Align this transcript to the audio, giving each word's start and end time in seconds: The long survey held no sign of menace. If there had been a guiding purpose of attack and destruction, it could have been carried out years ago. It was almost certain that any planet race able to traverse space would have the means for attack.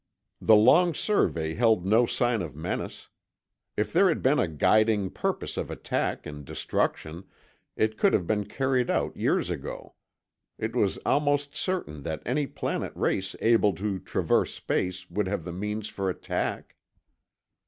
The 0.41 0.55
long 0.55 0.95
survey 0.95 1.53
held 1.53 1.85
no 1.85 2.07
sign 2.07 2.41
of 2.41 2.55
menace. 2.55 3.09
If 3.77 3.93
there 3.93 4.09
had 4.09 4.23
been 4.23 4.39
a 4.39 4.47
guiding 4.47 5.11
purpose 5.11 5.57
of 5.57 5.69
attack 5.69 6.25
and 6.25 6.43
destruction, 6.43 7.23
it 7.75 7.99
could 7.99 8.11
have 8.13 8.25
been 8.25 8.45
carried 8.45 8.89
out 8.89 9.15
years 9.15 9.51
ago. 9.51 9.93
It 10.57 10.75
was 10.75 10.97
almost 11.05 11.55
certain 11.55 12.01
that 12.01 12.23
any 12.25 12.47
planet 12.47 12.93
race 12.95 13.35
able 13.41 13.73
to 13.73 13.99
traverse 13.99 14.55
space 14.55 15.07
would 15.11 15.27
have 15.27 15.43
the 15.43 15.53
means 15.53 15.87
for 15.87 16.09
attack. 16.09 16.77